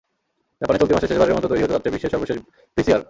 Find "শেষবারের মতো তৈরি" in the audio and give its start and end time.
1.07-1.61